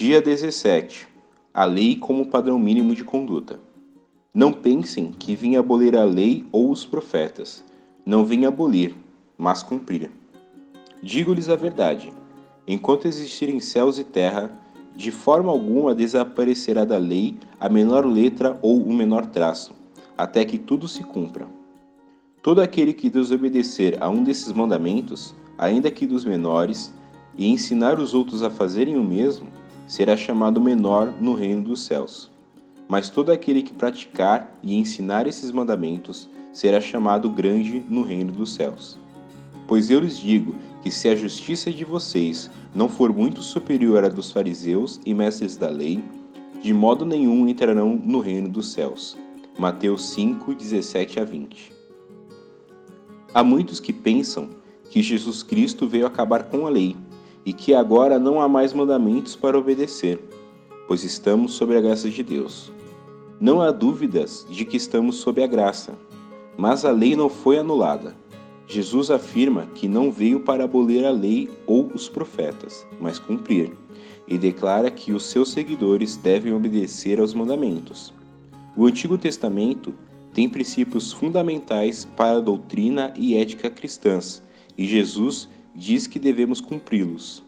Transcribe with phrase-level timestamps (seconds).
[0.00, 1.06] Dia 17.
[1.52, 3.60] A lei como padrão mínimo de conduta.
[4.32, 7.62] Não pensem que vim abolir a lei ou os profetas.
[8.06, 8.94] Não vim abolir,
[9.36, 10.10] mas cumprir.
[11.02, 12.10] Digo-lhes a verdade:
[12.66, 14.50] enquanto existirem céus e terra,
[14.96, 19.74] de forma alguma desaparecerá da lei a menor letra ou o menor traço,
[20.16, 21.46] até que tudo se cumpra.
[22.42, 26.90] Todo aquele que desobedecer a um desses mandamentos, ainda que dos menores,
[27.36, 29.59] e ensinar os outros a fazerem o mesmo,
[29.90, 32.30] será chamado menor no reino dos céus.
[32.88, 38.54] Mas todo aquele que praticar e ensinar esses mandamentos será chamado grande no reino dos
[38.54, 38.96] céus.
[39.66, 44.08] Pois eu lhes digo que se a justiça de vocês não for muito superior à
[44.08, 46.04] dos fariseus e mestres da lei,
[46.62, 49.18] de modo nenhum entrarão no reino dos céus.
[49.58, 51.72] Mateus 5, 17 a 20.
[53.34, 54.50] Há muitos que pensam
[54.88, 56.96] que Jesus Cristo veio acabar com a lei
[57.44, 60.18] e que agora não há mais mandamentos para obedecer,
[60.86, 62.72] pois estamos sob a graça de Deus.
[63.40, 65.94] Não há dúvidas de que estamos sob a graça,
[66.56, 68.14] mas a lei não foi anulada.
[68.66, 73.72] Jesus afirma que não veio para abolir a lei ou os profetas, mas cumprir,
[74.28, 78.12] e declara que os seus seguidores devem obedecer aos mandamentos.
[78.76, 79.92] O Antigo Testamento
[80.32, 84.42] tem princípios fundamentais para a doutrina e ética cristãs,
[84.78, 87.42] e Jesus diz que devemos cumpri-los.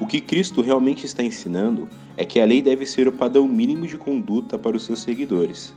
[0.00, 3.86] O que Cristo realmente está ensinando é que a lei deve ser o padrão mínimo
[3.86, 5.72] de conduta para os seus seguidores.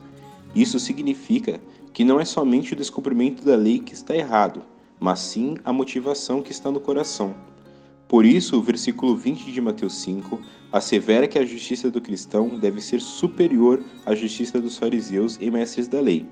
[0.56, 1.60] Isso significa
[1.94, 4.64] que não é somente o descumprimento da lei que está errado,
[5.00, 7.36] mas sim a motivação que está no coração.
[8.08, 10.40] Por isso, o versículo 20 de Mateus 5
[10.72, 15.88] assevera que a justiça do cristão deve ser superior à justiça dos fariseus e mestres
[15.88, 16.26] da lei.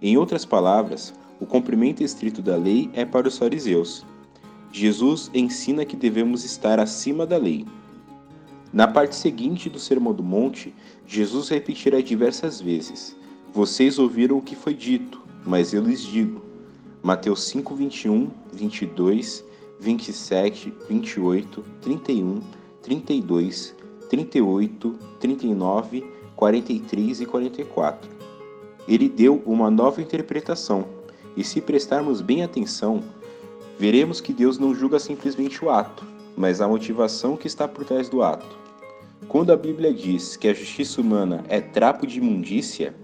[0.00, 4.04] Em outras palavras, o cumprimento estrito da lei é para os fariseus,
[4.72, 7.66] Jesus ensina que devemos estar acima da lei.
[8.72, 10.74] Na parte seguinte do Sermão do Monte,
[11.06, 13.14] Jesus repetirá diversas vezes:
[13.52, 16.40] Vocês ouviram o que foi dito, mas eu lhes digo.
[17.02, 19.44] Mateus 5, 21, 22,
[19.78, 22.40] 27, 28, 31,
[22.80, 23.76] 32,
[24.08, 28.10] 38, 39, 43 e 44.
[28.88, 30.86] Ele deu uma nova interpretação,
[31.36, 33.02] e se prestarmos bem atenção,
[33.82, 36.06] veremos que Deus não julga simplesmente o ato,
[36.36, 38.56] mas a motivação que está por trás do ato.
[39.26, 42.94] Quando a Bíblia diz que a justiça humana é trapo de imundícia,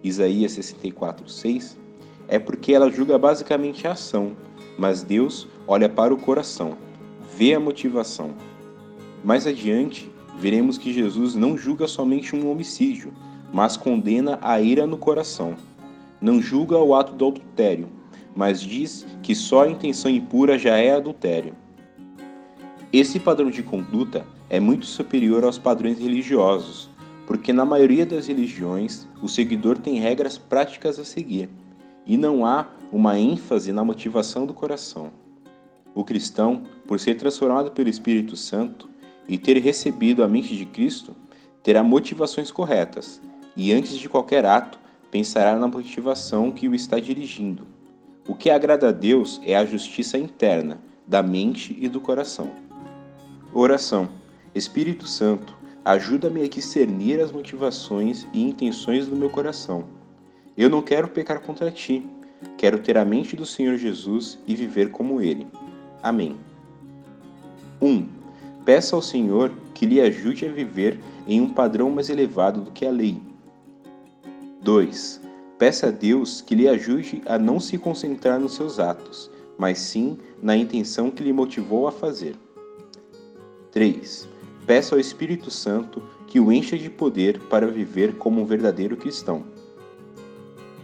[0.00, 1.76] Isaías 64:6,
[2.28, 4.36] é porque ela julga basicamente a ação,
[4.78, 6.78] mas Deus olha para o coração,
[7.36, 8.30] vê a motivação.
[9.24, 13.12] Mais adiante, veremos que Jesus não julga somente um homicídio,
[13.52, 15.56] mas condena a ira no coração.
[16.20, 17.97] Não julga o ato do adultério,
[18.38, 21.56] mas diz que só a intenção impura já é adultério.
[22.92, 26.88] Esse padrão de conduta é muito superior aos padrões religiosos,
[27.26, 31.50] porque na maioria das religiões o seguidor tem regras práticas a seguir,
[32.06, 35.10] e não há uma ênfase na motivação do coração.
[35.92, 38.88] O cristão, por ser transformado pelo Espírito Santo
[39.26, 41.16] e ter recebido a mente de Cristo,
[41.60, 43.20] terá motivações corretas
[43.56, 44.78] e, antes de qualquer ato,
[45.10, 47.77] pensará na motivação que o está dirigindo
[48.28, 52.50] o que agrada a Deus é a justiça interna, da mente e do coração.
[53.54, 54.10] Oração.
[54.54, 59.84] Espírito Santo, ajuda-me a discernir as motivações e intenções do meu coração.
[60.56, 62.06] Eu não quero pecar contra ti,
[62.58, 65.46] quero ter a mente do Senhor Jesus e viver como ele.
[66.02, 66.36] Amém.
[67.80, 67.88] 1.
[67.88, 68.08] Um,
[68.64, 72.84] peça ao Senhor que lhe ajude a viver em um padrão mais elevado do que
[72.84, 73.22] a lei.
[74.60, 75.27] 2.
[75.58, 79.28] Peça a Deus que lhe ajude a não se concentrar nos seus atos,
[79.58, 82.36] mas sim na intenção que lhe motivou a fazer.
[83.72, 84.28] 3.
[84.64, 89.42] Peça ao Espírito Santo que o encha de poder para viver como um verdadeiro cristão.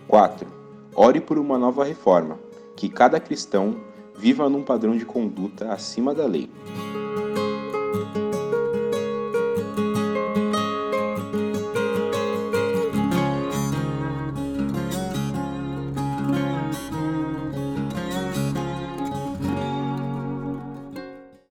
[0.09, 0.49] 4.
[0.97, 2.37] Ore por uma nova reforma,
[2.75, 3.76] que cada cristão
[4.17, 6.50] viva num padrão de conduta acima da lei.